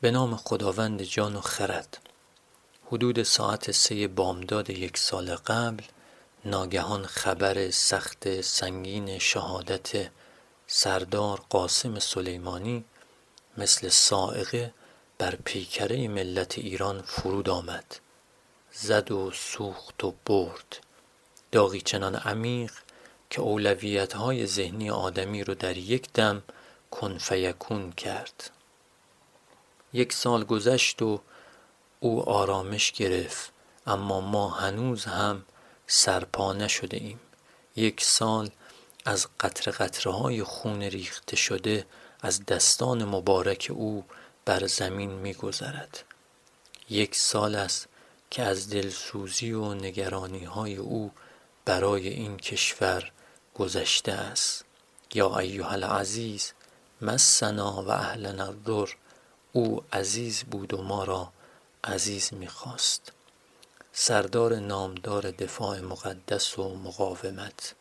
[0.00, 1.98] به نام خداوند جان و خرد.
[2.86, 5.84] حدود ساعت سه بامداد یک سال قبل
[6.44, 10.10] ناگهان خبر سخت سنگین شهادت
[10.66, 12.84] سردار قاسم سلیمانی
[13.56, 14.74] مثل سائقه
[15.18, 17.96] بر پیکره ملت ایران فرود آمد.
[18.72, 20.80] زد و سوخت و برد.
[21.52, 22.72] داغی چنان عمیق
[23.30, 26.42] که اولویت های ذهنی آدمی رو در یک دم
[26.90, 28.50] کنفیکون کرد.
[29.92, 31.20] یک سال گذشت و
[32.00, 33.52] او آرامش گرفت
[33.86, 35.44] اما ما هنوز هم
[35.86, 37.20] سرپا نشده ایم.
[37.76, 38.50] یک سال
[39.04, 41.86] از قطر قطره های خون ریخته شده
[42.20, 44.04] از دستان مبارک او
[44.44, 46.04] بر زمین می گذرد.
[46.90, 47.88] یک سال است
[48.30, 51.12] که از دلسوزی و نگرانی های او
[51.64, 53.12] برای این کشور
[53.54, 54.64] گذشته است.
[55.14, 56.52] یا ایها العزیز
[57.00, 58.92] مسنا و اهلنا الضر.
[59.52, 61.32] او عزیز بود و ما را
[61.84, 63.12] عزیز می‌خواست.
[63.92, 67.74] سردار نامدار دفاع مقدس و مقاومت.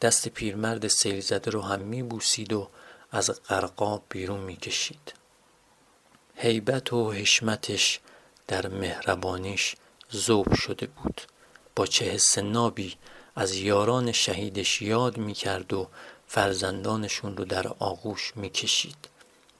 [0.00, 2.68] دست پیرمرد سیل زده رو هم میبوسید و
[3.10, 5.14] از قرقاب بیرون می‌کشید.
[6.34, 8.00] هیبت و حشمتش
[8.48, 9.76] در مهربانیش
[10.14, 11.20] ذوب شده بود.
[11.76, 12.96] با چه حس نابی
[13.36, 15.88] از یاران شهیدش یاد می‌کرد و
[16.26, 19.08] فرزندانشون رو در آغوش می‌کشید.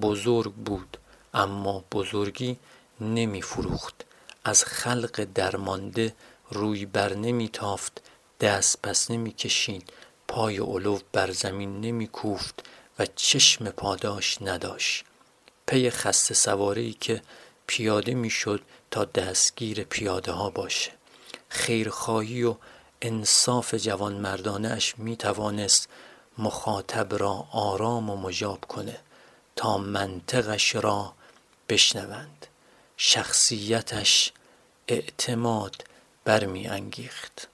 [0.00, 0.98] بزرگ بود
[1.34, 2.56] اما بزرگی
[3.00, 4.04] نمی فروخت
[4.44, 6.14] از خلق درمانده
[6.50, 8.02] روی بر نمی تافت
[8.40, 9.92] دست پس نمی کشید
[10.28, 12.62] پای علو بر زمین نمی کوفت
[12.98, 15.04] و چشم پاداش نداشت.
[15.66, 17.22] پی خسته سواری که
[17.66, 20.92] پیاده می شد تا دستگیر پیاده ها باشه.
[21.48, 22.56] خیرخواهی و
[23.02, 25.88] انصاف جوان مردانه اش می توانست
[26.38, 28.98] مخاطب را آرام و مجاب کنه.
[29.56, 31.14] تا منطقش را
[31.68, 32.46] بشنوند.
[32.96, 34.32] شخصیتش
[34.88, 35.84] اعتماد
[36.24, 37.48] برمی انگیخت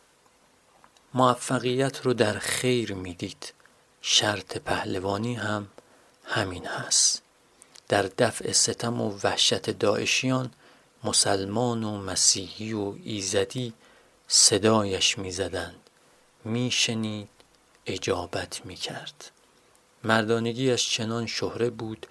[1.15, 3.53] موفقیت رو در خیر می‌دید.
[4.03, 5.69] شرط پهلوانی هم
[6.25, 7.23] همین هست.
[7.89, 10.53] در دفع ستم و وحشت داعشیان
[11.05, 13.75] مسلمان و مسیحی و ایزدی
[14.29, 15.91] صدایش می‌زدند.
[16.45, 17.29] میشنید
[17.87, 19.31] اجابت می‌کرد.
[20.05, 22.07] مردانگیش چنان شهره بود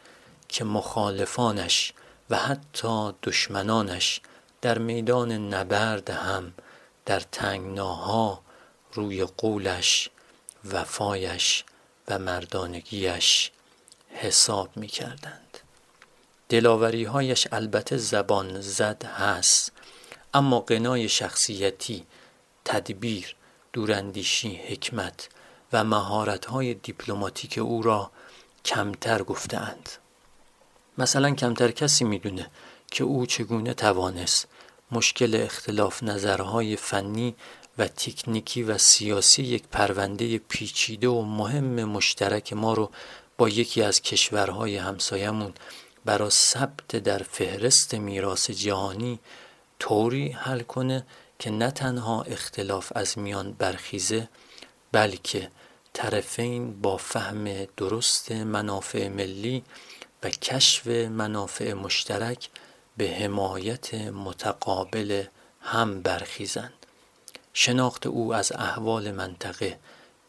[0.47, 1.93] که مخالفانش
[2.29, 4.21] و حتی دشمنانش
[4.61, 6.53] در میدان نبرد هم
[7.05, 8.41] در تنگناها
[8.93, 10.09] روی قولش
[10.65, 11.63] وفایش
[12.07, 13.51] و مردانگیش
[14.09, 15.59] حساب می کردند
[16.49, 19.71] دلاوری هایش البته زبان زد هست
[20.33, 22.05] اما قنای شخصیتی
[22.65, 23.35] تدبیر
[23.73, 25.29] دوراندیشی حکمت
[25.73, 28.11] و مهارت های دیپلماتیک او را
[28.65, 29.89] کمتر گفتند
[30.97, 32.51] مثلا کمتر کسی می‌دونه
[32.91, 34.47] که او چگونه توانست
[34.91, 37.35] مشکل اختلاف نظرهای فنی
[37.77, 42.91] و تکنیکی و سیاسی یک پرونده پیچیده و مهم مشترک ما رو
[43.37, 45.53] با یکی از کشورهای همسایمون
[46.05, 49.19] برای ثبت در فهرست میراث جهانی
[49.79, 51.05] طوری حل کنه
[51.39, 54.29] که نه تنها اختلاف از میان برخیزه
[54.91, 55.49] بلکه
[55.93, 59.63] طرفین با فهم درست منافع ملی
[60.23, 62.49] و کشف منافع مشترک
[62.97, 65.23] به حمایت متقابل
[65.61, 66.73] هم برخیزند.
[67.53, 69.79] شناخت او از احوال منطقه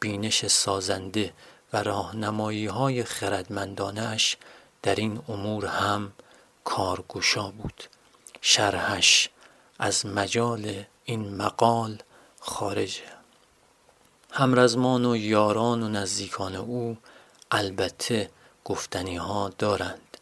[0.00, 1.32] بینش سازنده
[1.72, 4.36] و راهنمایی های خردمندانش
[4.82, 6.12] در این امور هم
[6.64, 7.84] کارگشا بود.
[8.40, 9.28] شرحش
[9.78, 11.98] از مجال این مقال
[12.40, 13.11] خارجه
[14.34, 16.96] همرزمان و یاران و نزدیکان او
[17.50, 18.30] البته
[18.64, 20.16] گفتنی ها دارند.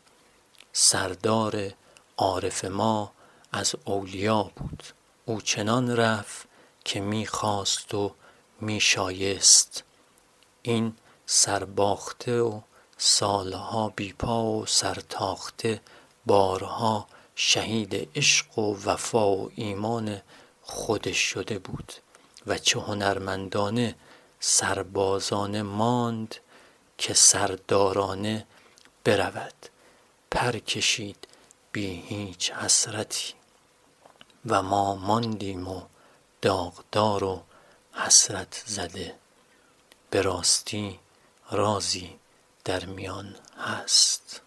[0.73, 1.73] سردار
[2.17, 3.13] عارف ما
[3.53, 4.83] از اولیا بود.
[5.25, 6.49] او چنان رفت
[6.85, 8.15] که می‌خواست و
[8.61, 9.85] میشایست.
[10.63, 10.95] این
[11.27, 12.61] سرباخته و
[12.97, 15.81] سالها بیپا و سرتاخته
[16.27, 20.23] بارها شهید عشق و وفا و ایمان
[20.63, 21.93] خودش شده بود.
[22.47, 23.95] و چه هنرمندانه
[24.41, 26.37] سربازانه ماند
[26.99, 28.47] که سردارانه
[29.05, 29.55] برود.
[30.31, 31.29] پر کشید
[31.73, 33.35] بی هیچ حسرتی
[34.47, 35.83] و ما ماندیم و
[36.43, 37.43] داغدار و
[37.93, 39.15] حسرت زده.
[40.11, 41.01] به راستی
[41.51, 42.19] رازی
[42.65, 44.41] در میان هست.